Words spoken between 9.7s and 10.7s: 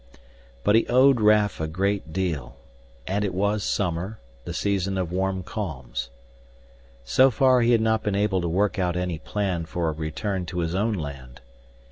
a return to